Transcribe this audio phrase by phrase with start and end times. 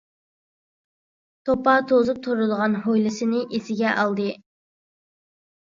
[1.49, 4.29] توپا توزۇپ تۇرىدىغان ھويلىسىنى ئېسىگە ئالدى.